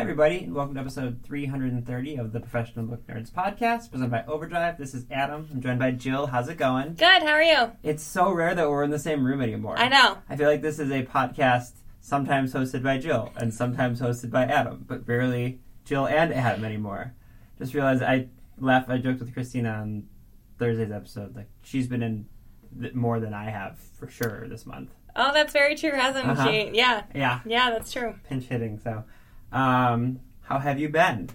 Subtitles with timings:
[0.00, 4.24] Hi, everybody, and welcome to episode 330 of the Professional Book Nerds podcast, presented by
[4.26, 4.78] Overdrive.
[4.78, 5.46] This is Adam.
[5.52, 6.26] I'm joined by Jill.
[6.28, 6.94] How's it going?
[6.94, 7.22] Good.
[7.22, 7.72] How are you?
[7.82, 9.76] It's so rare that we're in the same room anymore.
[9.78, 10.16] I know.
[10.26, 14.44] I feel like this is a podcast sometimes hosted by Jill and sometimes hosted by
[14.46, 17.12] Adam, but rarely Jill and Adam anymore.
[17.58, 18.28] Just realized I
[18.58, 20.04] laughed, I joked with Christina on
[20.58, 21.36] Thursday's episode.
[21.36, 22.24] Like, she's been in
[22.80, 24.92] th- more than I have for sure this month.
[25.14, 26.48] Oh, that's very true, hasn't Uh-huh.
[26.50, 26.70] she?
[26.72, 27.02] Yeah.
[27.14, 28.14] Yeah, Yeah, that's true.
[28.26, 28.78] pinch hitting.
[28.78, 29.04] So,
[29.52, 31.30] um, how have you been?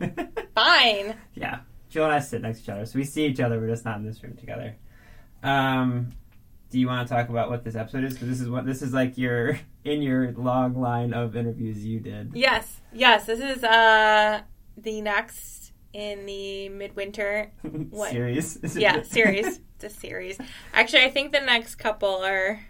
[0.54, 1.16] Fine.
[1.34, 3.60] yeah, Jill and I sit next to each other, so we see each other.
[3.60, 4.76] We're just not in this room together.
[5.42, 6.08] Um,
[6.70, 8.14] do you want to talk about what this episode is?
[8.14, 12.00] Because this is what this is like your in your long line of interviews you
[12.00, 12.32] did.
[12.34, 12.80] Yes.
[12.92, 13.26] Yes.
[13.26, 14.40] This is uh
[14.76, 17.52] the next in the midwinter.
[17.90, 18.10] What?
[18.10, 18.58] series.
[18.74, 19.60] Yeah, series.
[19.76, 20.38] It's a series.
[20.72, 22.60] Actually, I think the next couple are.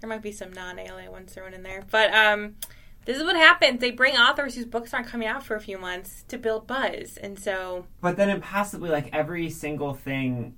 [0.00, 2.56] There might be some non-ALA ones thrown in there, but um,
[3.04, 3.80] this is what happens.
[3.80, 7.16] They bring authors whose books aren't coming out for a few months to build buzz,
[7.16, 10.56] and so But then impossibly, like every single thing,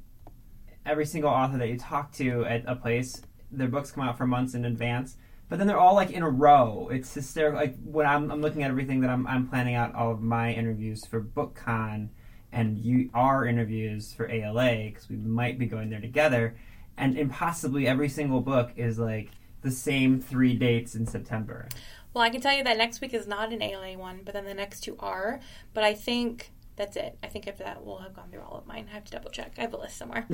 [0.85, 4.27] every single author that you talk to at a place, their books come out for
[4.27, 5.17] months in advance.
[5.49, 6.89] But then they're all like in a row.
[6.91, 7.61] It's hysterical.
[7.61, 10.53] Like when I'm, I'm looking at everything that I'm, I'm planning out all of my
[10.53, 12.09] interviews for BookCon
[12.53, 16.57] and you our interviews for ALA because we might be going there together,
[16.97, 19.31] and impossibly every single book is like
[19.63, 21.69] the same three dates in September.
[22.17, 24.47] Well, I can tell you that next week is not an ALA one, but then
[24.47, 25.39] the next two are.
[25.75, 27.19] But I think that's it.
[27.23, 28.87] I think after that, we'll have gone through all of mine.
[28.91, 29.53] I have to double check.
[29.59, 30.27] I have a list somewhere.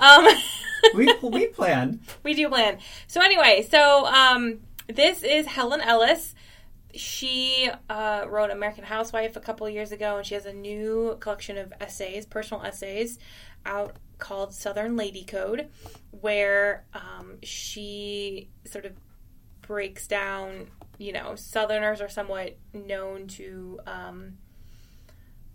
[0.00, 0.26] Um,
[0.96, 2.00] we we planned.
[2.24, 2.78] we do plan.
[3.06, 6.34] So anyway, so um, this is Helen Ellis.
[6.92, 11.56] She uh, wrote American Housewife a couple years ago, and she has a new collection
[11.56, 13.16] of essays, personal essays,
[13.64, 15.68] out called Southern Lady Code,
[16.10, 18.94] where um, she sort of
[19.68, 20.66] breaks down.
[20.98, 23.78] You know, Southerners are somewhat known to.
[23.86, 24.38] Um,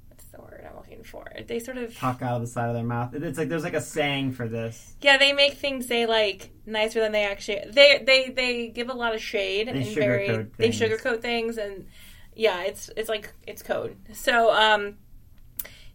[0.08, 1.30] what's the word I'm looking for?
[1.46, 3.14] They sort of Talk out of the side of their mouth.
[3.14, 4.96] It's like there's like a saying for this.
[5.02, 7.64] Yeah, they make things say like nicer than they actually.
[7.72, 10.28] They they they give a lot of shade They and sugarcoat very
[10.58, 10.80] they things.
[10.80, 11.88] sugarcoat things and
[12.36, 13.98] yeah, it's it's like it's code.
[14.14, 14.96] So um,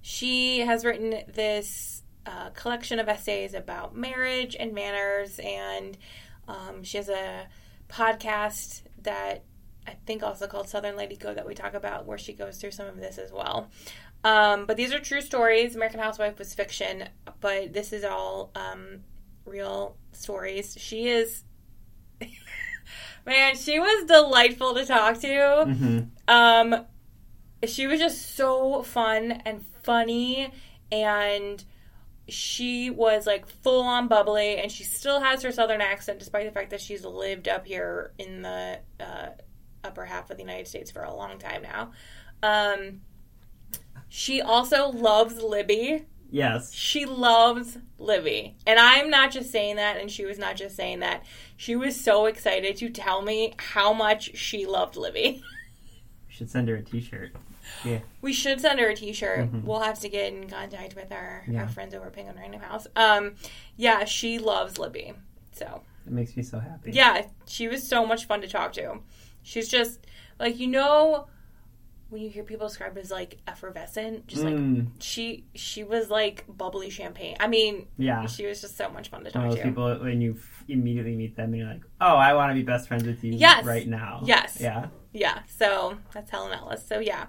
[0.03, 5.97] she has written this uh, collection of essays about marriage and manners, and
[6.47, 7.47] um, she has a
[7.89, 9.45] podcast that
[9.87, 12.73] I think also called Southern Lady Code that we talk about, where she goes through
[12.73, 13.71] some of this as well.
[14.25, 15.75] Um, but these are true stories.
[15.77, 17.09] American Housewife was fiction,
[17.41, 19.01] but this is all um,
[19.47, 20.77] real stories.
[20.79, 21.45] She is,
[23.27, 25.65] man, she was delightful to talk to.
[25.67, 26.85] hmm Um,
[27.67, 30.53] she was just so fun and funny,
[30.93, 31.65] and
[32.29, 36.53] she was like full on bubbly, and she still has her southern accent despite the
[36.53, 39.29] fact that she's lived up here in the uh,
[39.85, 41.93] upper half of the United States for a long time now.
[42.43, 43.01] Um,
[44.09, 46.07] she also loves Libby.
[46.31, 46.73] Yes.
[46.73, 48.57] She loves Libby.
[48.67, 51.25] And I'm not just saying that, and she was not just saying that.
[51.57, 55.43] She was so excited to tell me how much she loved Libby.
[56.29, 57.33] Should send her a T-shirt.
[57.85, 58.01] Yeah.
[58.23, 59.51] We should send her a T-shirt.
[59.53, 59.65] Mhm.
[59.65, 61.63] We'll have to get in contact with our, Yeah.
[61.63, 62.87] our friends over at Penguin Random House.
[62.97, 63.35] Um,
[63.77, 65.13] yeah, she loves Libby.
[65.53, 66.93] So It makes me so happy.
[66.93, 69.01] yeah, she was so much fun to talk to.
[69.43, 70.01] She's just
[70.39, 71.27] like you know
[72.11, 76.45] when you hear people described as like effervescent, just like Mm, she she was like
[76.49, 77.37] bubbly champagne.
[77.39, 78.25] I mean, yeah.
[78.27, 79.65] she was just so much fun to One talk of those to.
[79.69, 82.63] people when you f- immediately meet them and you're like, oh, I want to be
[82.63, 83.65] best friends with you Yes.
[83.65, 84.23] right now.
[84.25, 84.59] Yes.
[84.61, 84.87] Yeah.
[85.13, 86.87] Yeah, so that's Helen Ellis.
[86.87, 87.27] So yeah,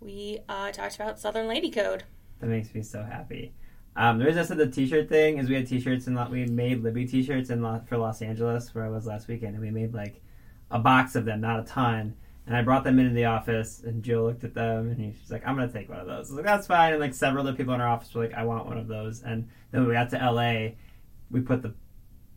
[0.00, 2.04] we uh, talked about Southern Lady Code.
[2.40, 3.52] That makes me so happy.
[3.96, 6.84] Um, the reason I said the T-shirt thing is we had T-shirts and we made
[6.84, 10.22] Libby T-shirts in for Los Angeles where I was last weekend, and we made like
[10.70, 12.14] a box of them, not a ton.
[12.46, 15.30] And I brought them into the office, and Jill looked at them, and he, she's
[15.30, 17.46] like, "I'm gonna take one of those." I was like, "That's fine." And like several
[17.46, 19.88] other people in our office were like, "I want one of those." And then when
[19.88, 20.76] we got to LA,
[21.30, 21.74] we put the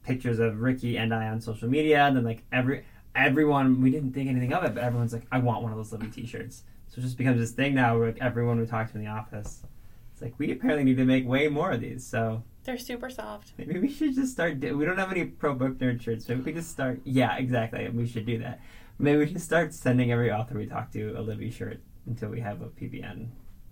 [0.04, 2.84] pictures of Ricky and I on social media, and then like every
[3.16, 5.94] everyone, we didn't think anything of it, but everyone's like, "I want one of those
[5.94, 8.98] Libby T-shirts." So it just becomes this thing now where like everyone we talk to
[8.98, 9.64] in the office,
[10.12, 12.06] it's like we apparently need to make way more of these.
[12.06, 13.54] So They're super soft.
[13.58, 14.60] maybe we should just start.
[14.60, 16.28] Do- we don't have any pro book nerd shirts.
[16.28, 17.00] Maybe we just start.
[17.06, 17.88] Yeah, exactly.
[17.90, 18.60] We should do that.
[19.00, 22.42] Maybe we should start sending every author we talk to a Libby shirt until we
[22.42, 23.30] have a PBN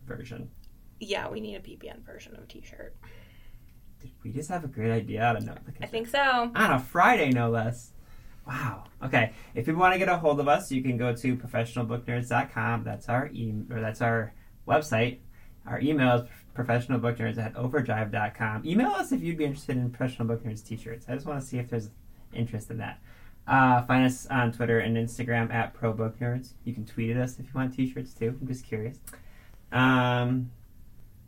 [0.08, 0.50] version.
[1.02, 2.96] Yeah, we need a PBN version of a T-shirt.
[4.02, 5.56] Did we just have a great idea out of no?
[5.82, 6.52] I think so.
[6.56, 7.92] on a Friday, no less.
[8.50, 8.86] Wow.
[9.04, 9.34] Okay.
[9.54, 12.84] If you want to get a hold of us, you can go to professionalbooknerds.com.
[12.84, 14.34] That's our e- or that's our
[14.68, 15.20] website.
[15.68, 18.66] Our email is professionalbooknerds at overdrive.com.
[18.66, 21.06] Email us if you'd be interested in professional book nerds t-shirts.
[21.08, 21.92] I just want to see if there's
[22.34, 23.00] interest in that.
[23.48, 26.54] Uh, find us on Twitter and Instagram at Pro Book Nerds.
[26.64, 28.36] You can tweet at us if you want t-shirts too.
[28.42, 28.98] I'm just curious.
[29.72, 30.50] Um,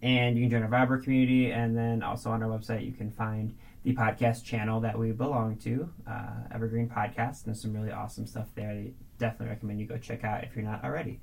[0.01, 3.11] and you can join our Viber community, and then also on our website you can
[3.11, 7.43] find the podcast channel that we belong to, uh, Evergreen Podcast.
[7.45, 8.73] There's some really awesome stuff there.
[8.75, 11.19] That definitely recommend you go check out if you're not already.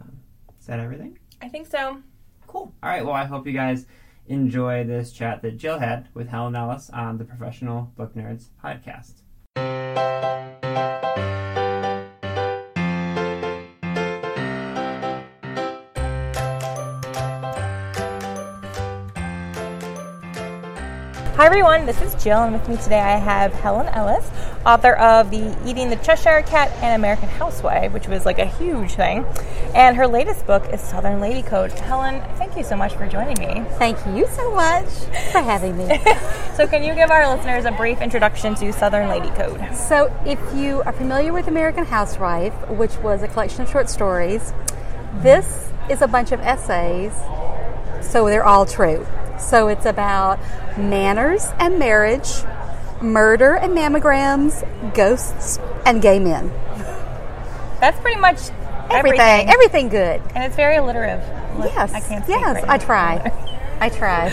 [0.00, 0.18] Um,
[0.58, 1.18] is that everything?
[1.40, 2.02] I think so.
[2.46, 2.72] Cool.
[2.82, 3.04] All right.
[3.04, 3.86] Well, I hope you guys
[4.28, 10.35] enjoy this chat that Jill had with Helen Ellis on the Professional Book Nerds podcast.
[21.46, 24.28] Hi everyone, this is Jill, and with me today I have Helen Ellis,
[24.66, 28.94] author of the Eating the Cheshire Cat and American Housewife, which was like a huge
[28.94, 29.24] thing.
[29.72, 31.70] And her latest book is Southern Lady Code.
[31.70, 33.64] Helen, thank you so much for joining me.
[33.78, 34.88] Thank you so much
[35.30, 36.00] for having me.
[36.56, 39.62] So, can you give our listeners a brief introduction to Southern Lady Code?
[39.72, 44.52] so, if you are familiar with American Housewife, which was a collection of short stories,
[45.20, 47.12] this is a bunch of essays,
[48.00, 49.06] so they're all true.
[49.38, 50.38] So, it's about
[50.78, 52.28] manners and marriage,
[53.00, 54.62] murder and mammograms,
[54.94, 56.48] ghosts and gay men.
[57.80, 58.38] That's pretty much
[58.88, 59.48] Everything, everything.
[59.50, 60.22] everything good.
[60.34, 61.20] and it's very alliterative.
[61.58, 63.32] Yes, I can't yes, I try.
[63.80, 64.30] I try.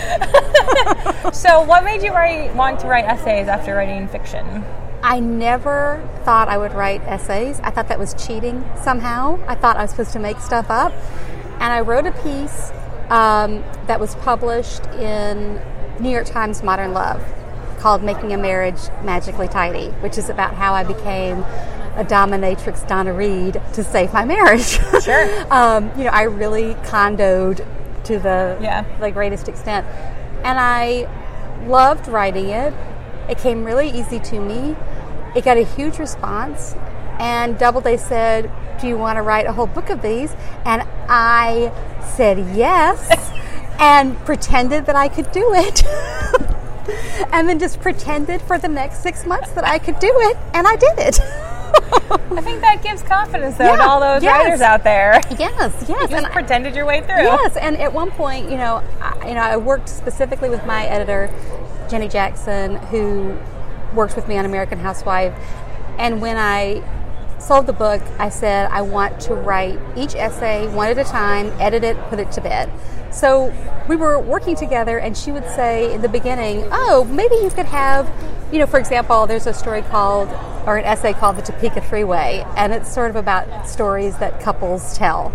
[1.32, 4.64] So, what made you write, want to write essays after writing fiction?
[5.02, 7.58] I never thought I would write essays.
[7.60, 9.38] I thought that was cheating somehow.
[9.48, 10.92] I thought I was supposed to make stuff up.
[11.54, 12.70] And I wrote a piece
[13.10, 15.60] um, that was published in
[16.00, 17.22] New York Times Modern Love
[17.78, 21.38] called Making a Marriage Magically Tidy, which is about how I became
[21.96, 24.78] a dominatrix Donna Reed to save my marriage.
[25.02, 25.46] Sure.
[25.52, 27.64] um, you know, I really condoed
[28.04, 28.84] to the Yeah.
[29.00, 29.86] the greatest extent,
[30.44, 31.08] and I
[31.66, 32.74] loved writing it.
[33.28, 34.76] It came really easy to me.
[35.36, 36.74] It got a huge response,
[37.18, 38.50] and Doubleday said,
[38.80, 40.34] "Do you want to write a whole book of these?"
[40.64, 41.72] And I
[42.16, 43.30] said yes,
[43.78, 45.82] and pretended that I could do it.
[47.32, 50.66] And then just pretended for the next six months that I could do it, and
[50.68, 51.18] I did it.
[52.10, 54.44] I think that gives confidence, though, to all those yes.
[54.44, 55.20] writers out there.
[55.30, 55.88] yes, yes.
[55.88, 57.22] You and just I- pretended your way through.
[57.22, 60.84] Yes, and at one point, you know, I, you know, I worked specifically with my
[60.86, 61.30] editor,
[61.88, 63.36] Jenny Jackson, who
[63.94, 65.34] worked with me on American Housewife.
[65.98, 66.82] And when I
[67.44, 71.52] sold the book, I said I want to write each essay one at a time,
[71.60, 72.70] edit it, put it to bed.
[73.12, 73.52] So
[73.88, 77.66] we were working together, and she would say in the beginning, "Oh, maybe you could
[77.66, 78.10] have."
[78.50, 80.28] You know, for example, there's a story called,
[80.66, 84.40] or an essay called The Topeka Three Way, and it's sort of about stories that
[84.40, 85.32] couples tell.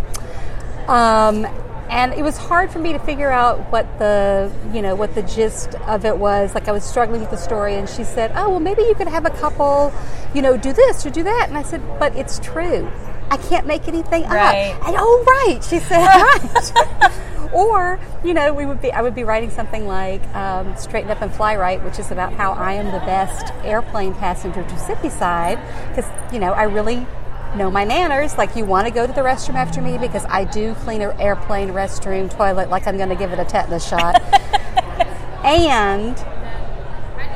[0.87, 1.47] Um,
[1.89, 5.23] and it was hard for me to figure out what the you know what the
[5.23, 6.53] gist of it was.
[6.53, 9.07] Like I was struggling with the story, and she said, "Oh, well, maybe you could
[9.07, 9.91] have a couple,
[10.33, 12.89] you know, do this or do that." And I said, "But it's true.
[13.31, 14.71] I can't make anything Right.
[14.73, 17.11] up." And oh, right, she said, right.
[17.53, 21.21] or you know, we would be I would be writing something like um, "Straighten Up
[21.21, 25.01] and Fly Right," which is about how I am the best airplane passenger to sit
[25.01, 25.57] beside
[25.89, 27.07] because you know I really
[27.55, 28.37] know my manners.
[28.37, 31.19] Like, you want to go to the restroom after me because I do clean an
[31.19, 34.21] airplane restroom toilet like I'm going to give it a tetanus shot.
[35.43, 36.17] and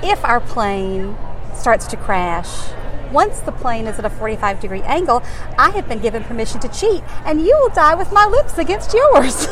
[0.03, 1.17] if our plane
[1.53, 2.71] starts to crash,
[3.11, 5.23] once the plane is at a 45 degree angle,
[5.57, 8.93] I have been given permission to cheat, and you will die with my lips against
[8.93, 9.35] yours.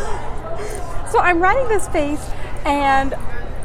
[1.11, 2.27] so I'm writing this piece,
[2.65, 3.13] and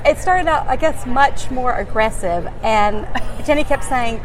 [0.04, 2.46] it started out, I guess, much more aggressive.
[2.62, 3.08] And
[3.44, 4.20] Jenny kept saying,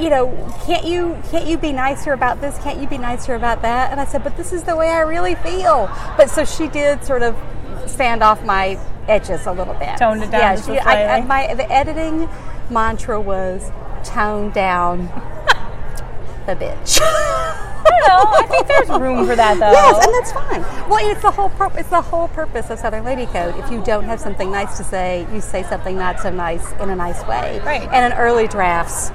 [0.00, 0.26] you know,
[0.64, 2.56] can't you can't you be nicer about this?
[2.58, 3.90] Can't you be nicer about that?
[3.90, 5.86] And I said, but this is the way I really feel.
[6.16, 7.36] But so she did sort of
[7.86, 8.78] stand off my
[9.08, 12.28] edges a little bit, Toned it down Yeah, she, I, I, my the editing
[12.70, 13.70] mantra was
[14.04, 14.98] tone down
[16.46, 17.00] the bitch.
[18.06, 19.72] No, I think there's room for that, though.
[19.72, 20.88] Yes, and that's fine.
[20.88, 23.56] Well, it's the whole pur- it's the whole purpose of Southern Lady Code.
[23.56, 26.90] If you don't have something nice to say, you say something not so nice in
[26.90, 27.60] a nice way.
[27.64, 27.88] Right.
[27.90, 29.10] And in early drafts,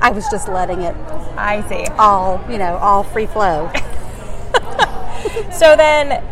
[0.00, 0.94] I was just letting it
[1.36, 1.86] I see.
[1.98, 3.70] all you know, all free flow.
[5.52, 6.22] So then,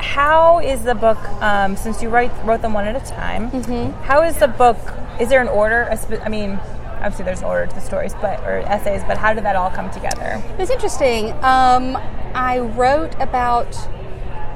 [0.00, 1.18] how is the book?
[1.40, 3.92] Um, since you write wrote them one at a time, Mm-hmm.
[4.02, 4.76] how is the book?
[5.20, 5.88] Is there an order?
[6.24, 6.58] I mean,
[7.00, 9.02] obviously there's an order to the stories, but or essays.
[9.06, 10.42] But how did that all come together?
[10.52, 11.32] It was interesting.
[11.44, 11.96] Um,
[12.34, 13.72] I wrote about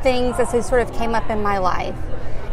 [0.02, 1.94] things as they sort of came up in my life,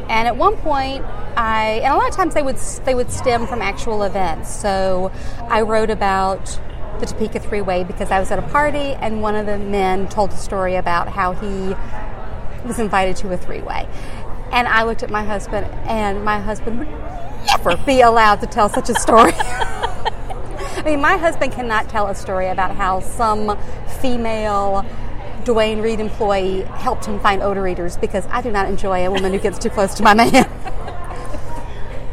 [0.10, 1.06] and at one point,
[1.38, 4.54] I and a lot of times they would they would stem from actual events.
[4.54, 5.12] So
[5.42, 6.60] I wrote about
[7.00, 10.10] the Topeka Three Way because I was at a party and one of the men
[10.10, 11.76] told a story about how he
[12.66, 13.88] was invited to a three way.
[14.52, 16.90] And I looked at my husband, and my husband would
[17.48, 19.32] never be allowed to tell such a story.
[20.80, 23.58] I mean, my husband cannot tell a story about how some
[24.02, 24.86] female
[25.44, 29.34] Duane Reade employee helped him find odor eaters because I do not enjoy a woman
[29.34, 30.36] who gets too close to my man.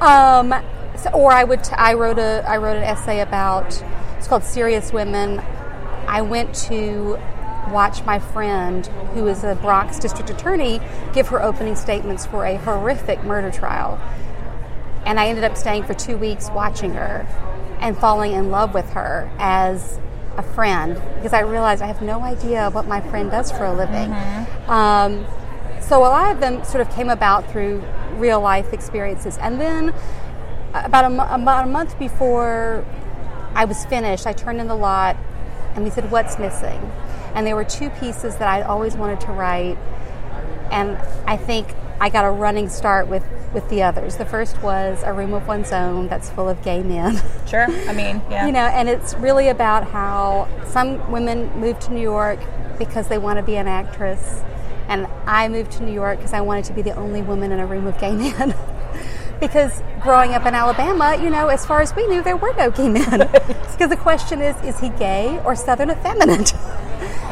[0.00, 0.54] um,
[0.96, 1.64] so, or I would.
[1.64, 2.44] T- I wrote a.
[2.48, 3.82] I wrote an essay about.
[4.16, 5.40] It's called Serious Women.
[6.08, 7.18] I went to
[7.70, 10.80] watch my friend, who is a Bronx district attorney,
[11.12, 14.00] give her opening statements for a horrific murder trial.
[15.04, 17.26] And I ended up staying for two weeks watching her
[17.80, 19.98] and falling in love with her as
[20.36, 23.72] a friend because I realized I have no idea what my friend does for a
[23.72, 24.10] living.
[24.68, 25.26] Um,
[25.80, 27.82] so a lot of them sort of came about through
[28.14, 29.38] real life experiences.
[29.38, 29.94] And then
[30.74, 32.84] about a, about a month before
[33.54, 35.16] I was finished, I turned in the lot
[35.74, 36.80] and we said, What's missing?
[37.34, 39.76] And there were two pieces that I'd always wanted to write.
[40.70, 41.68] And I think
[42.00, 43.22] I got a running start with,
[43.52, 44.16] with the others.
[44.16, 47.20] The first was A Room of One's Own that's full of gay men.
[47.46, 47.66] Sure.
[47.88, 48.46] I mean, yeah.
[48.46, 52.40] You know, and it's really about how some women move to New York
[52.76, 54.42] because they want to be an actress,
[54.88, 57.60] and I moved to New York because I wanted to be the only woman in
[57.60, 58.52] a room of gay men.
[59.40, 62.70] because growing up in Alabama, you know, as far as we knew, there were no
[62.70, 63.20] gay men.
[63.70, 66.52] because the question is, is he gay or Southern effeminate?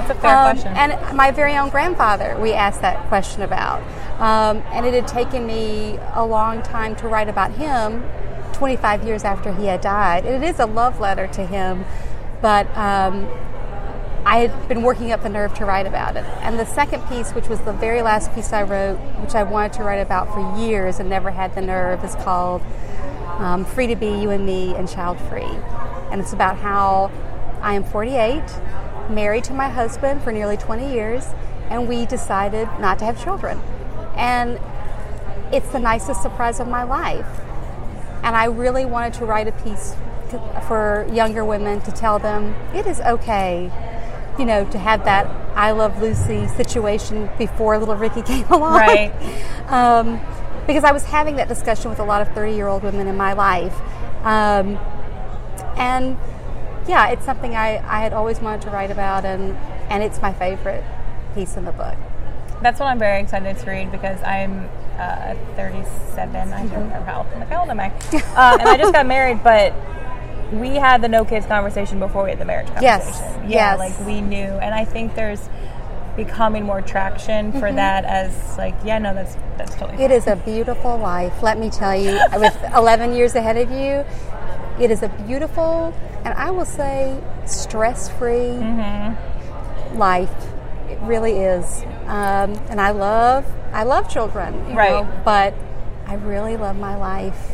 [0.06, 0.76] That's a fair Um, question.
[0.76, 3.80] And my very own grandfather, we asked that question about.
[4.18, 8.04] Um, and it had taken me a long time to write about him,
[8.52, 10.25] 25 years after he had died.
[10.25, 11.84] And it is a love letter to him,
[12.40, 13.26] but um,
[14.26, 16.25] I had been working up the nerve to write about it.
[16.40, 19.73] And the second piece, which was the very last piece I wrote, which I wanted
[19.75, 22.62] to write about for years and never had the nerve, is called
[23.38, 25.42] um, Free to Be You and Me and Child Free.
[26.11, 27.11] And it's about how
[27.61, 28.42] I am 48,
[29.11, 31.26] married to my husband for nearly 20 years,
[31.70, 33.61] and we decided not to have children.
[34.16, 34.61] And
[35.52, 37.26] it's the nicest surprise of my life.
[38.23, 39.94] And I really wanted to write a piece
[40.30, 43.70] to, for younger women to tell them it is okay,
[44.38, 48.75] you know, to have that I love Lucy situation before little Ricky came along.
[48.75, 49.12] Right.
[49.68, 50.20] um,
[50.66, 53.16] because I was having that discussion with a lot of 30 year old women in
[53.16, 53.78] my life.
[54.25, 54.78] Um,
[55.76, 56.16] and
[56.86, 59.56] yeah, it's something I, I had always wanted to write about, and,
[59.90, 60.84] and it's my favorite
[61.34, 61.96] piece in the book.
[62.62, 66.36] That's what I'm very excited to read because I'm uh, 37.
[66.52, 67.42] I don't remember how old.
[67.44, 67.86] How old am I?
[67.88, 67.92] um,
[68.60, 69.74] and I just got married, but
[70.52, 72.92] we had the no kids conversation before we had the marriage conversation.
[73.02, 73.78] Yes, Yeah, yes.
[73.78, 75.48] like we knew, and I think there's
[76.16, 80.02] becoming more traction for that as like, yeah, no, that's that's totally.
[80.02, 82.18] It is a beautiful life, let me tell you.
[82.38, 84.04] With 11 years ahead of you,
[84.82, 85.92] it is a beautiful,
[86.25, 88.52] and I will say, stress free
[89.95, 90.33] life.
[90.88, 91.83] It really is.
[92.07, 94.90] Um, and I love, I love children, you Right.
[95.04, 95.54] know, but
[96.07, 97.50] I really love my life.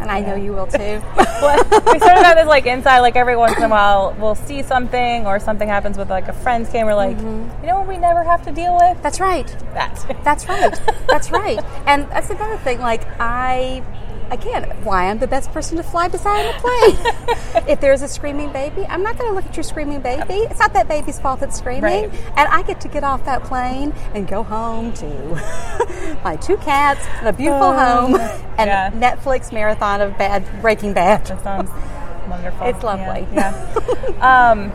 [0.00, 1.02] And I know you will too.
[1.40, 1.56] Well,
[1.92, 4.60] we sort of have this like inside, like every once in a while we'll see
[4.64, 6.86] something or something happens with like a friend's game.
[6.86, 7.24] We're like, you
[7.66, 9.00] know what we never have to deal with?
[9.04, 9.46] That's right.
[9.74, 10.04] That.
[10.24, 10.80] That's right.
[11.08, 11.60] That's right.
[11.86, 12.80] And that's another thing.
[12.80, 13.84] Like I,
[14.30, 17.64] again, why I'm the best person to fly beside on a plane.
[17.68, 20.34] if there's a screaming baby, I'm not going to look at your screaming baby.
[20.50, 21.82] It's not that baby's fault that's screaming.
[22.10, 22.12] Right.
[22.36, 27.04] And I get to get off that plane and go home to my two cats
[27.18, 28.14] and a beautiful Oh, home
[28.58, 28.90] and yeah.
[28.92, 31.26] Netflix marathon of bad Breaking Bad.
[31.26, 31.70] That sounds
[32.28, 32.66] wonderful.
[32.66, 33.26] It's lovely.
[33.32, 33.52] Yeah.
[34.08, 34.50] yeah.
[34.50, 34.72] um,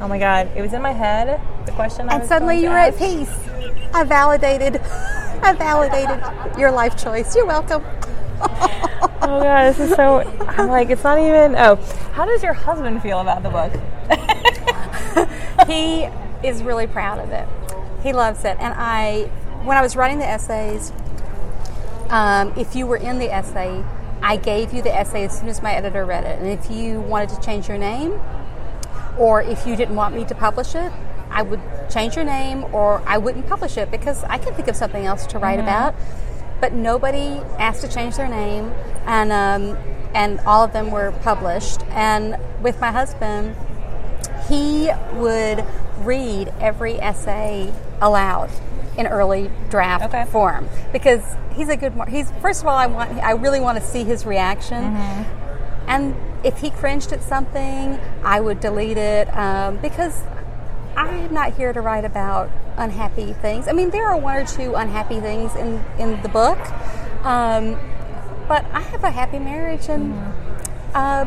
[0.00, 1.40] oh my god, it was in my head.
[1.66, 2.08] The question.
[2.08, 3.30] I And was suddenly you were at peace.
[3.92, 4.80] I validated.
[5.42, 7.34] I validated your life choice.
[7.34, 7.84] You're welcome.
[9.22, 10.20] Oh god, this is so.
[10.40, 11.54] I'm like, it's not even.
[11.54, 11.76] Oh,
[12.12, 13.70] how does your husband feel about the book?
[15.68, 16.08] he
[16.42, 17.46] is really proud of it.
[18.02, 18.56] He loves it.
[18.58, 19.24] And I,
[19.62, 20.90] when I was writing the essays,
[22.08, 23.84] um, if you were in the essay,
[24.22, 26.38] I gave you the essay as soon as my editor read it.
[26.40, 28.20] And if you wanted to change your name,
[29.18, 30.92] or if you didn't want me to publish it,
[31.30, 31.60] I would
[31.90, 35.26] change your name or I wouldn't publish it because I can think of something else
[35.28, 35.94] to write about.
[36.60, 38.70] But nobody asked to change their name,
[39.06, 39.78] and um,
[40.14, 41.80] and all of them were published.
[41.88, 43.56] And with my husband,
[44.48, 45.64] he would
[46.00, 48.50] read every essay aloud
[48.98, 50.24] in early draft Okay.
[50.26, 51.22] form because
[51.54, 51.94] he's a good.
[52.08, 53.12] He's first of all, I want.
[53.22, 54.84] I really want to see his reaction.
[55.86, 60.20] And if he cringed at something, I would delete it um, because
[61.00, 63.68] I'm not here to write about unhappy things.
[63.68, 66.58] I mean, there are one or two unhappy things in, in the book,
[67.24, 67.78] um,
[68.46, 70.12] but I have a happy marriage, and
[70.94, 71.24] uh,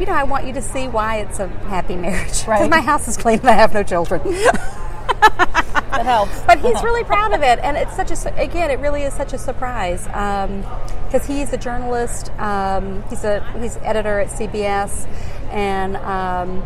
[0.00, 2.26] you know, I want you to see why it's a happy marriage.
[2.26, 2.68] Because Right.
[2.70, 4.20] my house is clean and I have no children.
[4.24, 6.40] that helps.
[6.42, 9.32] but he's really proud of it, and it's such a again, it really is such
[9.32, 12.32] a surprise because he's a journalist.
[12.38, 15.06] Um, he's a he's editor at CBS,
[15.52, 16.64] and um,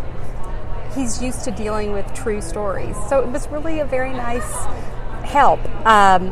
[0.98, 2.96] he's used to dealing with true stories.
[3.08, 4.66] So it was really a very nice
[5.24, 6.28] help um,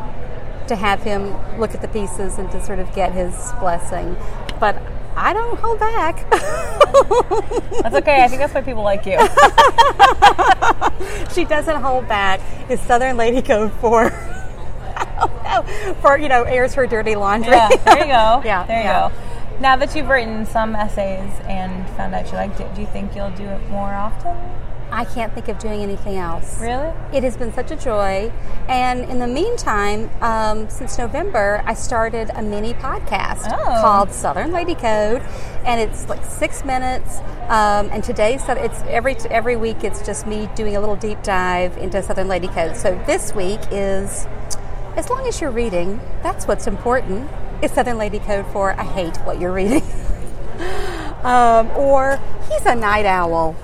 [0.66, 4.16] to have him look at the pieces and to sort of get his blessing.
[4.58, 4.82] But
[5.16, 6.28] I don't hold back.
[7.82, 8.23] That's okay.
[8.23, 9.12] I think that's why people like you.
[11.35, 12.40] she doesn't hold back.
[12.68, 14.11] Is Southern Lady Code for
[16.02, 17.52] for you know airs her dirty laundry?
[17.52, 18.42] Yeah, there you go.
[18.44, 19.08] Yeah, there you yeah.
[19.08, 19.14] go.
[19.61, 23.17] Now that you've written some essays and found out you liked it, do you think
[23.17, 24.37] you'll do it more often?
[24.91, 26.61] I can't think of doing anything else.
[26.61, 26.93] Really?
[27.13, 28.31] It has been such a joy.
[28.69, 33.81] And in the meantime, um, since November, I started a mini podcast Oh.
[33.81, 35.23] called Southern Lady Code,
[35.65, 37.19] and it's like six minutes.
[37.49, 41.23] Um, and today, so it's every every week, it's just me doing a little deep
[41.23, 42.77] dive into Southern Lady Code.
[42.77, 44.29] So this week is,
[44.97, 47.29] as long as you're reading, that's what's important.
[47.63, 49.83] Is Southern Lady Code for I hate what you're reading,
[51.23, 53.57] um, or he's a night owl.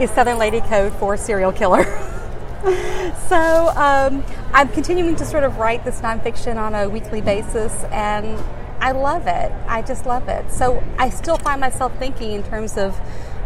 [0.00, 1.84] Is Southern Lady Code for serial killer.
[3.28, 8.38] so um, I'm continuing to sort of write this nonfiction on a weekly basis, and
[8.80, 9.52] I love it.
[9.66, 10.50] I just love it.
[10.52, 13.00] So I still find myself thinking in terms of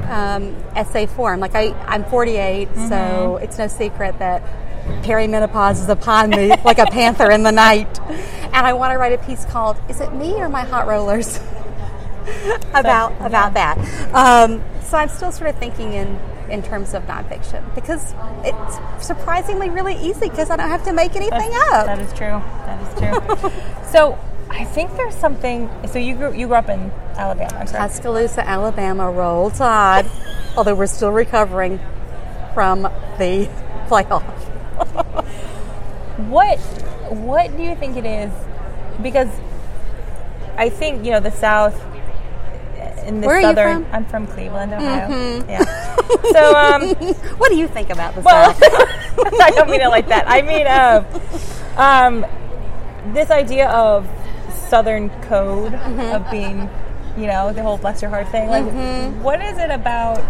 [0.08, 1.40] um, essay form.
[1.40, 4.42] Like I, I'm 48, so it's no secret that
[5.02, 8.00] perimenopause is upon me like a panther in the night,
[8.52, 11.36] and I want to write a piece called "Is it me or my hot rollers?"
[12.74, 13.78] about about that.
[14.14, 16.18] Um, so I'm still sort of thinking in
[16.50, 21.16] in terms of nonfiction because it's surprisingly really easy because I don't have to make
[21.16, 21.86] anything up.
[21.86, 22.42] That is true.
[22.66, 23.50] That is true.
[23.90, 24.18] so
[24.50, 25.70] I think there's something.
[25.88, 27.72] So you grew you grew up in Alabama, correct?
[27.72, 30.06] Tuscaloosa, Alabama, roll tide.
[30.56, 31.80] Although we're still recovering
[32.52, 33.48] from the
[33.88, 34.22] playoff.
[36.28, 36.58] What
[37.12, 38.32] what do you think it is?
[39.02, 39.28] Because
[40.56, 41.74] I think you know the South
[43.06, 43.72] in the Where southern.
[43.72, 43.84] from?
[43.84, 43.94] Mm-hmm.
[43.94, 45.44] I'm from Cleveland, Ohio.
[45.48, 45.88] Yeah.
[46.32, 46.82] So um,
[47.38, 48.62] What do you think about the well, South?
[49.40, 50.24] I don't mean it like that.
[50.28, 51.04] I mean uh,
[51.76, 52.24] um,
[53.14, 54.06] this idea of
[54.68, 56.14] Southern code Mm-hmm.
[56.16, 56.68] of being,
[57.16, 58.48] you know, the whole bless your heart thing.
[58.48, 59.22] Like, Mm-hmm.
[59.22, 60.22] what is it about?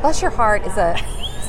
[0.00, 0.96] Bless your heart is a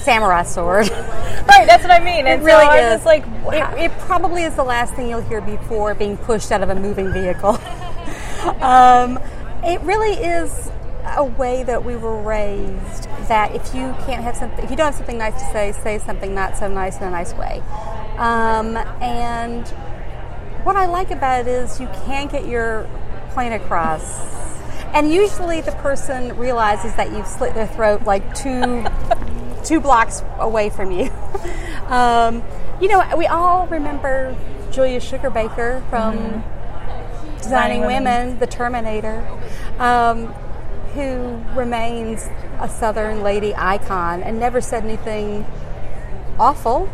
[0.08, 0.90] samurai sword.
[1.48, 2.28] Right, that's what I mean.
[2.28, 2.94] It And so really I'm is.
[2.96, 6.62] just like, it, it probably is the last thing you'll hear before being pushed out
[6.62, 7.52] of a moving vehicle.
[8.62, 9.18] um,
[9.64, 10.70] it really is
[11.16, 14.88] a way that we were raised that if you can't have something, if you don't
[14.88, 17.64] have something nice to say, say something not so nice in a nice way.
[18.18, 19.66] Um, and
[20.66, 22.90] what I like about it is you can get your
[23.30, 24.04] point across.
[24.94, 28.86] And usually the person realizes that you've slit their throat like two
[29.68, 31.12] two blocks away from you.
[31.88, 32.44] Um,
[32.82, 34.36] you know, we all remember
[34.72, 38.40] Julia Sugarbaker from Designing Designing Women, Women.
[38.40, 39.26] The Terminator,
[39.80, 40.28] um,
[40.94, 42.28] who remains
[42.60, 45.46] a Southern lady icon and never said anything
[46.38, 46.90] awful.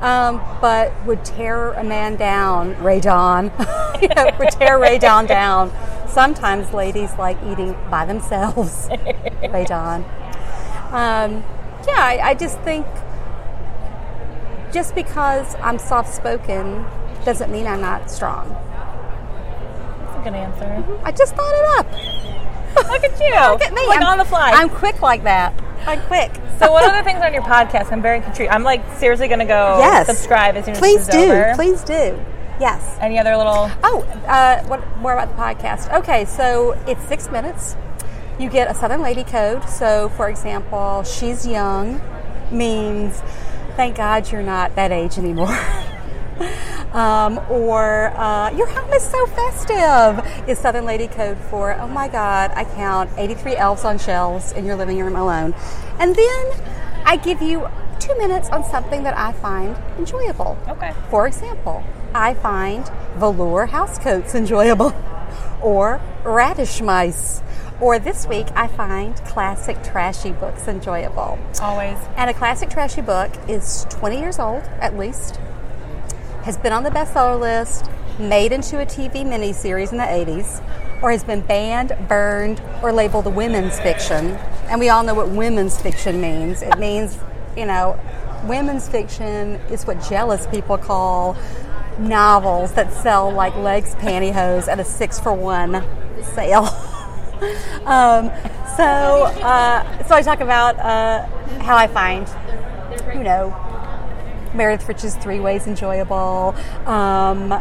[0.00, 3.46] Um, but would tear a man down, Ray Don.
[4.00, 5.70] you know, would tear Ray Don down.
[6.08, 8.88] Sometimes ladies like eating by themselves,
[9.50, 10.06] Ray Don.
[10.90, 11.44] Um,
[11.88, 12.86] yeah, I, I just think
[14.72, 16.84] just because I'm soft spoken
[17.24, 18.48] doesn't mean I'm not strong.
[20.00, 21.00] that's a good answer.
[21.04, 22.88] I just thought it up.
[22.90, 23.50] Look at you.
[23.52, 23.86] Look at me.
[23.86, 24.50] Like I'm, on the fly.
[24.52, 25.54] I'm quick like that.
[25.86, 26.30] I'm quick.
[26.58, 28.52] so one of the things on your podcast, I'm very intrigued.
[28.52, 30.06] I'm like seriously going to go yes.
[30.06, 31.32] subscribe as soon as Please this is do.
[31.32, 31.52] over.
[31.54, 32.24] Please do.
[32.60, 32.98] Yes.
[33.00, 33.70] Any other little?
[33.84, 35.92] Oh, uh, what more about the podcast?
[36.00, 37.76] Okay, so it's six minutes.
[38.38, 39.68] You get a Southern Lady code.
[39.68, 42.00] So, for example, she's young
[42.52, 43.20] means
[43.76, 45.48] thank God you're not that age anymore.
[46.92, 52.08] um, or uh, your home is so festive is Southern Lady code for oh my
[52.08, 55.54] God, I count 83 elves on shelves in your living room alone.
[55.98, 56.52] And then
[57.04, 60.56] I give you two minutes on something that I find enjoyable.
[60.68, 60.94] Okay.
[61.10, 61.82] For example,
[62.14, 64.94] I find velour housecoats enjoyable,
[65.62, 67.42] or radish mice.
[67.80, 71.38] Or this week, I find classic trashy books enjoyable.
[71.62, 71.96] Always.
[72.16, 75.36] And a classic trashy book is 20 years old, at least,
[76.42, 77.88] has been on the bestseller list,
[78.18, 80.60] made into a TV miniseries in the 80s,
[81.02, 84.30] or has been banned, burned, or labeled women's fiction.
[84.68, 86.62] And we all know what women's fiction means.
[86.62, 87.16] It means,
[87.56, 87.98] you know,
[88.44, 91.36] women's fiction is what jealous people call
[92.00, 95.84] novels that sell like legs pantyhose at a six for one
[96.34, 96.68] sale.
[97.84, 98.30] um,
[98.76, 101.26] so, uh, so I talk about uh,
[101.60, 102.28] how I find,
[103.14, 103.54] you know,
[104.54, 106.54] Meredith Rich's Three Ways Enjoyable.
[106.86, 107.52] Um,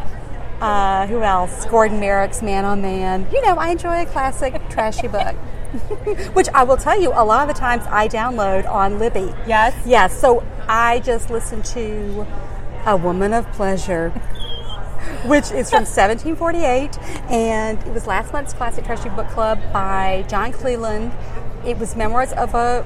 [0.61, 1.65] uh, who else?
[1.65, 3.27] Gordon Merrick's Man on Man.
[3.31, 5.35] You know, I enjoy a classic trashy book.
[6.33, 9.33] Which I will tell you, a lot of the times I download on Libby.
[9.45, 9.75] Yes?
[9.85, 10.19] Yes.
[10.19, 12.25] So I just listen to
[12.85, 14.13] A Woman of Pleasure,
[15.25, 16.97] which is from 1748,
[17.29, 21.11] and it was last month's Classic Trashy Book Club by John Cleland.
[21.65, 22.85] It was memoirs of a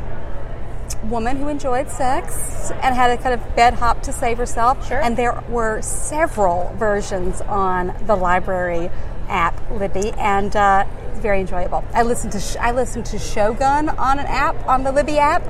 [1.03, 4.87] woman who enjoyed sex and had a kind of bed hop to save herself.
[4.87, 5.01] Sure.
[5.01, 8.89] And there were several versions on the library
[9.27, 11.83] app Libby, and uh, it's very enjoyable.
[11.93, 15.47] I listened to sh- I listened to Shogun on an app on the Libby app.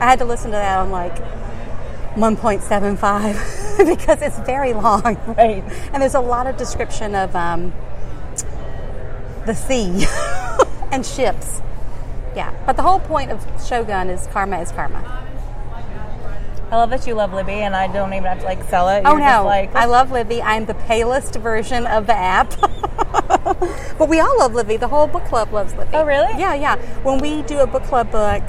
[0.00, 1.16] I had to listen to that on like
[2.14, 5.02] 1.75 because it's very long.
[5.34, 5.64] Right.
[5.92, 7.72] And there's a lot of description of um,
[9.46, 10.06] the sea
[10.92, 11.60] and ships.
[12.36, 15.22] Yeah, but the whole point of Shogun is karma is karma.
[16.70, 19.02] I love that you love Libby, and I don't even have to like sell it.
[19.04, 20.42] Oh You're just no, like I love Libby.
[20.42, 22.52] I'm the palest version of the app.
[23.98, 24.76] but we all love Libby.
[24.76, 25.90] The whole book club loves Libby.
[25.94, 26.38] Oh, really?
[26.38, 26.76] Yeah, yeah.
[27.02, 28.42] When we do a book club book,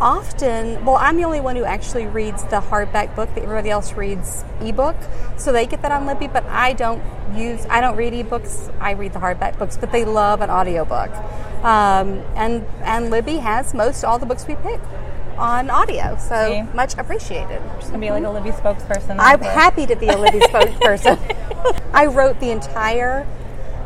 [0.00, 3.34] often, well, I'm the only one who actually reads the hardback book.
[3.34, 4.96] That everybody else reads ebook,
[5.36, 6.28] so they get that on Libby.
[6.28, 7.02] But I don't
[7.34, 8.72] use, I don't read ebooks.
[8.80, 11.10] I read the hardback books, but they love an audiobook.
[11.64, 14.80] Um, and and Libby has most all the books we pick
[15.38, 16.76] on audio, so See?
[16.76, 17.60] much appreciated.
[17.80, 19.16] gonna be like a Libby spokesperson.
[19.18, 21.18] I'm happy to be a Libby spokesperson.
[21.92, 23.26] I wrote the entire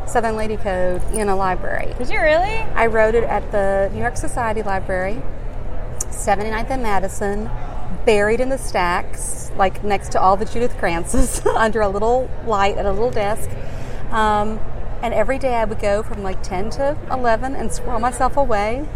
[0.05, 1.93] Southern Lady Code in a library.
[1.97, 2.55] Did you really?
[2.75, 5.21] I wrote it at the New York Society Library,
[6.19, 7.49] 79th and Madison,
[8.05, 12.77] buried in the stacks, like next to all the Judith Krantzes, under a little light
[12.77, 13.49] at a little desk.
[14.11, 14.59] Um,
[15.01, 18.87] and every day I would go from like 10 to 11 and squirrel myself away.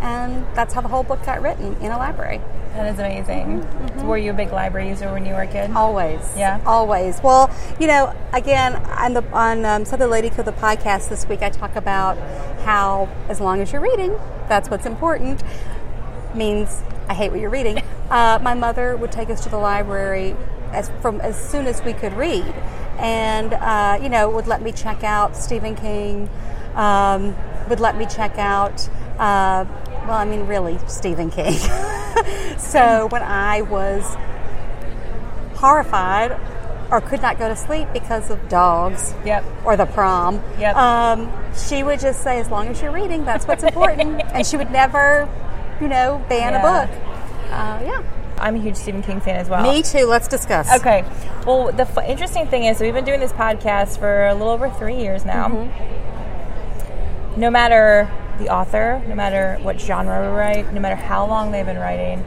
[0.00, 2.40] And that's how the whole book got written in a library.
[2.74, 3.62] That is amazing.
[3.62, 5.72] Mm-hmm, So were you a big library user when you were a kid?
[5.72, 6.20] Always.
[6.36, 6.60] Yeah?
[6.64, 7.20] Always.
[7.20, 11.42] Well, you know, again, on the on um, Southern Lady Code, the podcast this week,
[11.42, 12.16] I talk about
[12.60, 14.16] how as long as you're reading,
[14.48, 15.42] that's what's important.
[16.34, 17.82] Means I hate what you're reading.
[18.08, 20.34] Uh, my mother would take us to the library
[20.72, 22.42] as from as soon as we could read,
[22.96, 26.26] and uh, you know would let me check out Stephen King.
[26.74, 27.36] Um,
[27.68, 28.88] would let me check out.
[29.18, 29.66] Uh,
[30.08, 31.52] well, I mean, really, Stephen King.
[32.58, 34.16] so when I was
[35.56, 36.38] horrified
[36.90, 39.44] or could not go to sleep because of dogs Yep.
[39.64, 40.42] or the prom.
[40.58, 40.74] Yep.
[40.76, 44.22] Um, she would just say, as long as you're reading, that's what's important.
[44.32, 45.28] and she would never,
[45.80, 46.58] you know, ban Yeah.
[46.58, 46.90] a book.
[47.50, 48.02] Uh, yeah.
[48.40, 49.62] I'm a huge Stephen King fan as well.
[49.62, 50.06] Me too.
[50.06, 50.72] Let's discuss.
[50.80, 51.04] Okay.
[51.44, 54.70] Well, the f- interesting thing is, we've been doing this podcast for a little over
[54.70, 55.48] three years now.
[55.48, 57.40] Mm-hmm.
[57.40, 61.66] No matter the author, no matter what genre we write, no matter how long they've
[61.66, 62.24] been writing,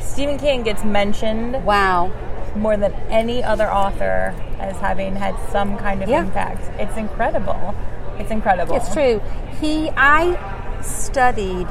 [0.00, 2.10] Stephen King gets mentioned Wow.
[2.56, 6.22] more than any other author as having had some kind of Yeah.
[6.22, 6.62] impact.
[6.78, 7.74] It's incredible.
[8.18, 8.76] It's incredible.
[8.76, 9.20] It's true.
[9.60, 10.36] He, I
[10.82, 11.68] studied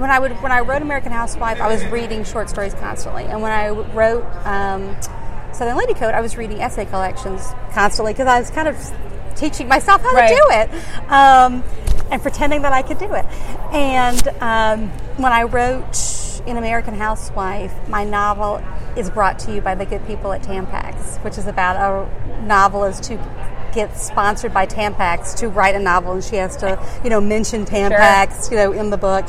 [0.00, 1.60] when I would when I wrote American Housewife.
[1.60, 4.96] I was reading short stories constantly, and when I wrote um,
[5.52, 8.76] Southern Lady Code, I was reading essay collections constantly because I was kind of
[9.36, 10.28] teaching myself how Right.
[10.28, 11.62] to do it um,
[12.10, 13.24] and pretending that I could do it.
[13.72, 18.62] And um, when I wrote in American Housewife, my novel
[18.96, 23.06] is brought to you by the good people at Tampax, which is about a novelist
[23.06, 23.16] who
[23.72, 27.64] gets sponsored by Tampax to write a novel, and she has to, you know, mention
[27.64, 29.26] Tampax, you know, in the book.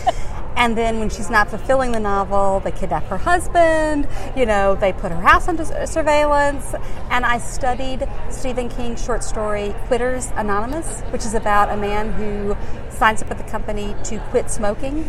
[0.62, 4.94] And then when she's not fulfilling the novel, they kidnap her husband, you know, they
[4.94, 6.76] put her house under surveillance.
[7.10, 12.56] And I studied Stephen King's short story, Quitters Anonymous, which is about a man who
[12.92, 15.04] signs up with the company to quit smoking.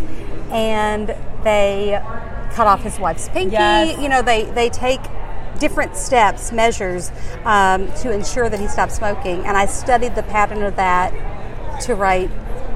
[0.51, 1.09] And
[1.45, 2.01] they
[2.53, 3.53] cut off his wife's pinky.
[3.53, 4.01] Yes.
[4.01, 5.03] You know, they, they take
[5.59, 7.13] different steps, measures
[7.45, 9.45] um, to ensure that he stops smoking.
[9.45, 11.13] And I studied the pattern of that
[11.83, 12.31] to write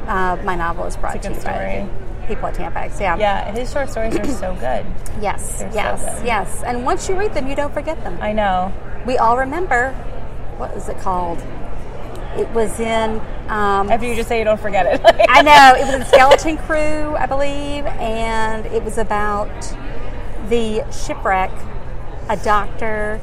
[0.06, 1.54] uh, my novel is brought It's a to you by
[1.86, 2.05] story.
[2.26, 3.00] People at Tampax.
[3.00, 3.16] Yeah.
[3.16, 4.86] Yeah, his short stories are so good.
[5.20, 5.58] Yes.
[5.60, 6.18] They're so yes.
[6.18, 6.26] good.
[6.26, 6.62] yes.
[6.62, 8.18] And once you read them, you don't forget them.
[8.20, 8.72] I know.
[9.06, 9.92] we all remember.
[10.58, 11.38] What was it called?
[12.36, 13.20] It was in.
[13.48, 15.00] Um, After you just say you don't forget it.
[15.28, 19.48] I know it was in Skeleton Crew, I believe, and it was about
[20.48, 21.50] the shipwreck.
[22.28, 23.20] A doctor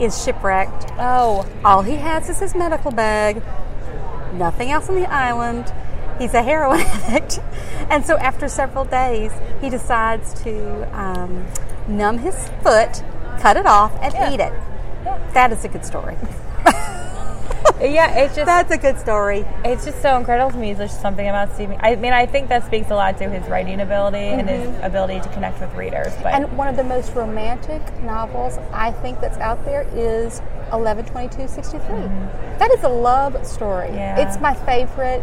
[0.00, 0.86] is shipwrecked.
[0.98, 3.42] oh, All he has is his medical bag.
[4.34, 5.72] Nothing else on the island.
[6.18, 7.40] He's a heroin addict,
[7.90, 11.44] and so after several days, he decides to um,
[11.88, 13.02] numb his foot,
[13.40, 14.32] cut it off, and Yeah.
[14.32, 14.52] eat it.
[15.04, 15.18] Yeah.
[15.34, 16.16] That is a good story.
[17.80, 19.44] yeah, it's just That's a good story.
[19.64, 20.72] it's just so incredible to me.
[20.72, 21.76] There's something about Stephen.
[21.80, 25.20] I mean, I think that speaks a lot to his writing ability and his ability
[25.20, 26.12] to connect with readers.
[26.22, 26.44] But Mm-hmm.
[26.44, 31.78] And one of the most romantic novels I think that's out there is 112263.
[32.58, 33.88] That is a love story.
[33.88, 33.96] Mm-hmm.
[33.96, 34.26] Yeah.
[34.28, 35.22] It's my favorite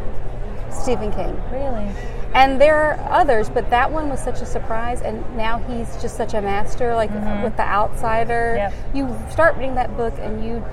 [0.71, 1.39] Stephen King.
[1.51, 1.87] really,
[2.33, 6.15] And there are others, but that one was such a surprise, and now he's just
[6.15, 6.95] such a master.
[6.95, 7.11] Like
[7.43, 8.73] with The Outsider, Yep.
[8.93, 10.63] you start reading that book and you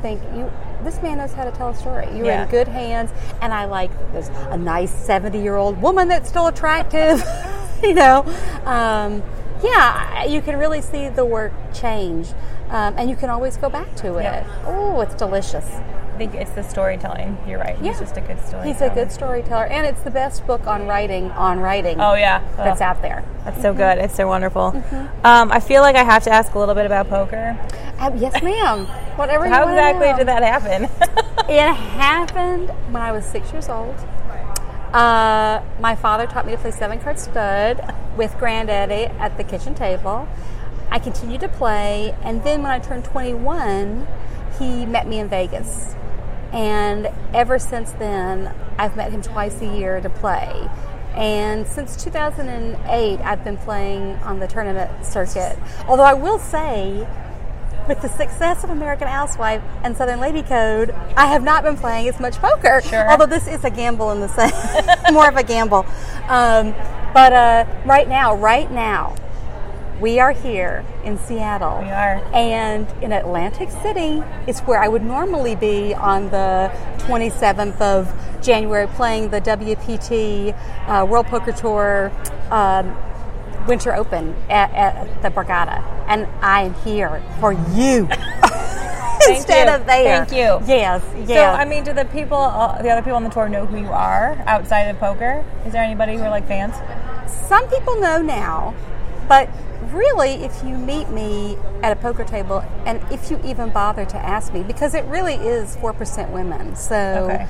[0.00, 0.50] think you
[0.82, 2.08] this man knows how to tell a story.
[2.12, 2.42] You're Yeah.
[2.42, 3.10] in good hands,
[3.40, 7.22] and I like there's a nice seventy year old woman that's still attractive.
[7.82, 8.24] you know,
[8.64, 9.22] um,
[9.62, 12.30] yeah, you can really see the work change,
[12.70, 14.44] um, and you can always go back to it.
[14.66, 15.66] Oh, it's delicious.
[16.22, 17.36] I think it's the storytelling.
[17.48, 17.76] You're right.
[17.78, 18.62] He's just a good storyteller.
[18.62, 22.00] He's a good storyteller, and it's the best book on writing on writing.
[22.00, 23.24] Oh yeah, that's Oh, out there.
[23.44, 23.98] That's so good.
[23.98, 24.66] It's so wonderful.
[25.24, 27.58] Um, I feel like I have to ask a little bit about poker.
[27.98, 28.86] Uh, yes, ma'am.
[29.16, 29.46] Whatever.
[29.46, 30.88] you How exactly did that happen?
[31.48, 33.96] It happened when I was six years old.
[34.92, 37.80] Uh, my father taught me to play seven card stud
[38.16, 40.28] with Granddaddy at the kitchen table.
[40.88, 44.06] I continued to play, and then when I turned 21,
[44.58, 45.96] he met me in Vegas.
[46.52, 50.68] And ever since then, I've met him twice a year to play.
[51.14, 55.58] And since 2008, I've been playing on the tournament circuit.
[55.86, 57.06] Although I will say,
[57.88, 62.08] with the success of American Housewife and Southern Lady Code, I have not been playing
[62.08, 62.80] as much poker.
[62.82, 63.10] Sure.
[63.10, 65.84] Although this is a gamble in the same, more of a gamble.
[66.28, 66.74] Um,
[67.12, 69.14] but uh, right now, right now,
[70.02, 71.78] we are here in Seattle.
[71.80, 72.20] We are.
[72.34, 78.12] And in Atlantic City is where I would normally be on the 27th of
[78.42, 82.10] January playing the WPT uh, World Poker Tour
[82.50, 82.96] um,
[83.68, 85.80] Winter Open at, at the Borgata.
[86.08, 88.08] And I am here for you.
[89.28, 89.74] Instead you.
[89.74, 90.26] of there.
[90.26, 90.66] Thank you.
[90.66, 91.44] Yes, So.
[91.44, 93.92] I mean, do the people, uh, the other people on the tour, know who you
[93.92, 95.44] are outside of poker?
[95.64, 96.74] Is there anybody who are like fans?
[97.46, 98.74] Some people know now,
[99.28, 99.48] but
[99.92, 104.16] really, if you meet me at a poker table, and if you even bother to
[104.16, 106.74] ask me, because it really is 4% women.
[106.76, 107.46] So Okay.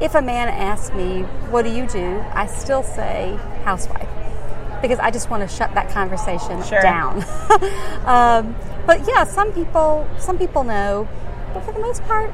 [0.00, 2.22] if a man asks me, What do you do?
[2.34, 4.08] I still say housewife.
[4.82, 6.80] Because I just want to shut that conversation Sure.
[6.80, 7.24] down.
[8.06, 11.06] um, but yeah, some people some people know,
[11.52, 12.30] but for the most part,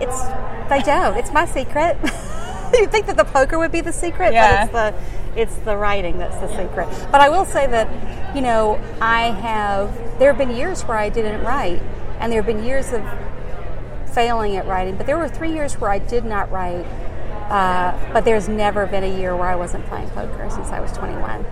[0.00, 0.20] it's
[0.68, 1.16] they don't.
[1.16, 1.96] It's my secret.
[2.74, 4.66] you think that the poker would be the secret, Yeah.
[4.66, 6.88] but it's the it's the writing that's the secret.
[7.10, 9.94] But I will say that you know I have.
[10.18, 11.82] There have been years where I didn't write,
[12.18, 13.02] and there have been years of
[14.12, 14.96] failing at writing.
[14.96, 16.86] But there were three years where I did not write.
[17.50, 20.92] Uh, but there's never been a year where I wasn't playing poker since I was
[20.92, 21.42] 21.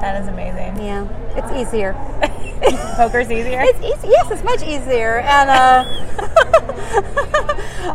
[0.00, 0.84] That is amazing.
[0.84, 1.94] Yeah, it's easier.
[2.96, 3.60] Poker's easier.
[3.62, 4.08] It's easy.
[4.08, 5.84] Yes, it's much easier, and uh,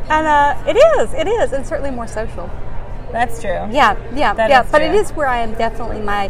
[0.10, 1.14] and uh, it is.
[1.14, 2.50] It is, and certainly more social.
[3.12, 3.68] That's true.
[3.72, 4.64] Yeah, yeah, That yeah.
[4.70, 6.30] But it is where I am definitely my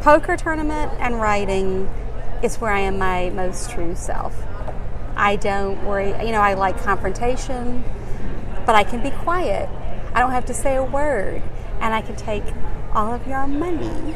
[0.00, 1.88] poker tournament and writing
[2.42, 4.34] is where I am my most true self.
[5.16, 6.10] I don't worry.
[6.24, 7.84] You know, I like confrontation,
[8.66, 9.68] but I can be quiet.
[10.14, 11.42] I don't have to say a word,
[11.80, 12.44] and I can take
[12.94, 14.14] all of your money.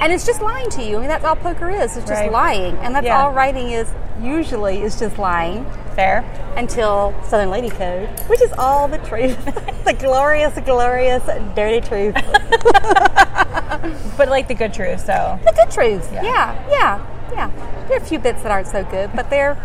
[0.00, 0.96] And it's just lying to you.
[0.96, 1.96] I mean, that's all poker is.
[1.96, 2.30] It's just Right.
[2.32, 3.22] lying, and that's Yeah.
[3.24, 3.88] all writing is.
[4.20, 6.24] Usually, is just lying Fair.
[6.56, 9.36] until Southern Lady Code, which is all the truth,
[9.84, 11.22] the glorious, glorious,
[11.54, 12.14] dirty truth,
[14.16, 15.38] But like the good truth, so.
[15.44, 16.08] the good truth.
[16.12, 16.22] Yeah.
[16.22, 16.98] Yeah, yeah,
[17.32, 17.50] yeah.
[17.88, 19.56] There are a few bits that aren't so good, but they're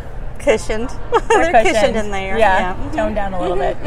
[0.42, 0.90] cushioned.
[1.30, 1.76] They're, cushioned.
[1.76, 2.38] cushioned in there.
[2.38, 2.76] Yeah.
[2.76, 2.96] Mhm.
[2.96, 3.78] Toned down a little bit.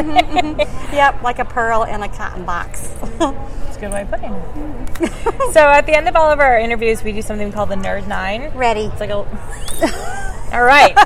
[0.92, 2.88] Yep, like a pearl in a cotton box.
[3.18, 5.52] That's a good way of putting it.
[5.52, 8.06] so at the end of all of our interviews, we do something called the Nerd
[8.06, 8.50] Nine.
[8.54, 8.82] Ready.
[8.86, 9.16] It's like a.
[10.52, 10.96] all right.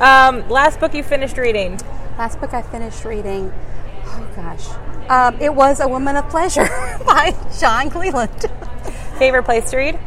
[0.00, 1.80] Um, last book you finished reading.
[2.18, 3.52] Last book I finished reading.
[4.06, 4.68] Oh gosh,
[5.08, 6.64] um, it was A Woman of Pleasure
[7.06, 8.46] by John Cleland.
[9.18, 9.98] Favorite place to read?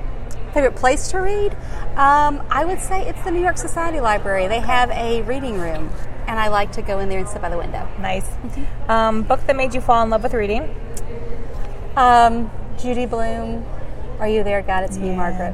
[0.53, 1.53] Favorite place to read?
[1.97, 4.47] Um, I would say it's the New York Society Library.
[4.47, 5.89] They have a reading room,
[6.27, 7.87] and I like to go in there and sit by the window.
[7.99, 8.27] Nice.
[8.87, 10.75] Um, book that made you fall in love with reading.
[11.95, 13.65] Um, Judy Blume,
[14.19, 14.83] Are You There, God?
[14.83, 15.53] It's Me, Margaret.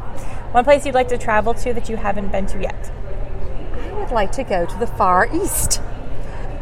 [0.52, 2.92] One place you'd like to travel to that you haven't been to yet.
[3.74, 5.82] I would like to go to the Far East.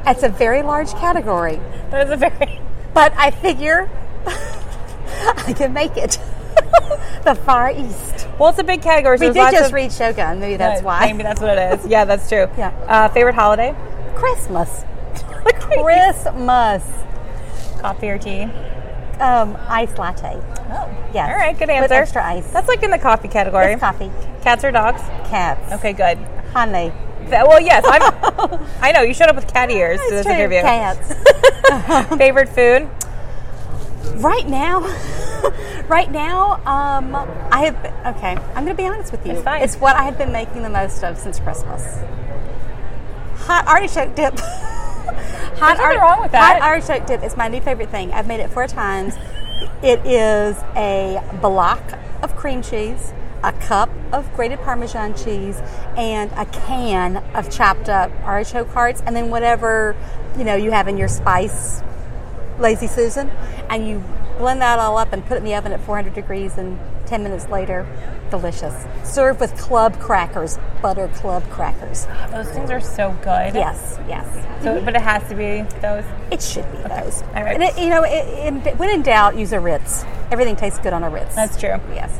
[0.06, 2.62] That's a very large category, That was a very.
[2.94, 3.90] but I figure
[4.26, 6.20] I can make it.
[7.24, 8.17] the Far East.
[8.40, 9.18] Well, it's a big category.
[9.18, 10.40] So We did just of, read Shogun.
[10.40, 11.08] Maybe that's why.
[11.12, 11.88] Maybe that's what it is.
[11.88, 12.48] Yeah, that's true.
[12.58, 12.70] Yeah.
[12.88, 13.76] Uh, favorite holiday?
[14.16, 14.84] Christmas.
[15.44, 16.84] Christmas.
[17.82, 18.44] Coffee or tea?
[19.20, 20.40] Um, ice latte.
[20.70, 21.10] Oh.
[21.14, 21.28] yeah.
[21.28, 21.94] All right, good With answer.
[21.96, 22.46] extra ice.
[22.52, 23.74] That's like in the coffee category.
[23.74, 24.12] It's coffee.
[24.44, 25.02] Cats or dogs?
[25.30, 25.74] Cats.
[25.74, 26.18] Okay, good.
[26.54, 26.92] Honey.
[27.30, 28.02] That- well, yes, I'm.
[28.82, 30.62] I know you showed up with cat ears to this true, interview.
[30.62, 31.14] Cats.
[32.18, 32.88] Favorite food?
[34.22, 34.80] right now,
[35.88, 37.16] right now, um,
[37.52, 37.82] I have.
[37.82, 39.34] Been, okay, I'm going to be honest with you.
[39.34, 39.62] It's fine.
[39.62, 42.00] It's what I have been making the most of since Christmas.
[43.46, 44.38] Hot artichoke dip.
[44.40, 46.60] hot nothing wrong with that.
[46.60, 48.12] Hot artichoke dip is my new favorite thing.
[48.12, 49.16] I've made it four times.
[49.82, 51.82] It is a block
[52.22, 55.60] of cream cheese, a cup of grated Parmesan cheese,
[55.96, 59.96] and a can of chopped up artichoke hearts, and then whatever
[60.38, 61.82] you know you have in your spice
[62.60, 63.30] lazy Susan,
[63.70, 64.04] and you
[64.38, 67.24] blend that all up and put it in the oven at 400 degrees, and 10
[67.24, 67.86] minutes later,
[68.30, 68.86] delicious.
[69.04, 72.06] Serve with club crackers, butter club crackers.
[72.32, 73.56] Those things are so good.
[73.56, 74.26] Yes, yes.
[74.64, 76.04] So, but it has to be those.
[76.32, 77.22] It should be those.
[77.22, 77.56] All right.
[77.56, 80.04] And it, you know, it, in, when in doubt, use a Ritz.
[80.32, 81.36] Everything tastes good on a Ritz.
[81.36, 81.80] That's true.
[81.94, 82.20] yes.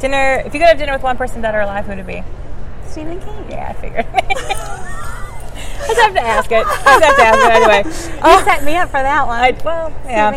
[0.00, 0.42] Dinner.
[0.44, 2.22] If you could have dinner with one person dead or alive, who would it be?
[2.86, 3.50] Stephen King.
[3.50, 4.06] Yeah, I figured.
[5.88, 6.66] I just have to ask it.
[6.66, 8.18] I just have to ask it anyway.
[8.38, 9.40] You set me up for that one.
[9.40, 10.32] I, well, yeah.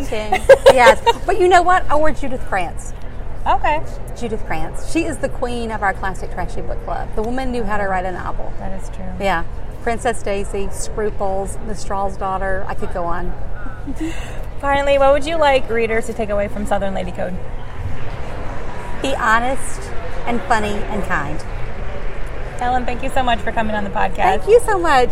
[0.73, 1.01] Yes.
[1.25, 1.91] But you know what?
[1.91, 2.93] Or Judith Krantz.
[3.45, 3.83] Okay,
[4.15, 4.91] Judith Krantz.
[4.91, 7.13] She is the queen of our classic trashy book club.
[7.15, 8.53] The woman knew how to write a novel.
[8.59, 9.11] that is true.
[9.19, 9.43] Yeah.
[9.81, 12.63] Princess Daisy, Scruples, Mistral's Daughter.
[12.67, 13.33] I could go on.
[14.61, 17.35] Finally, what would you like readers to take away from Southern Lady Code?
[19.01, 19.81] Be honest
[20.27, 21.43] and funny and kind.
[22.61, 24.15] Ellen, thank you so much for coming on the podcast.
[24.17, 25.11] Thank you so much.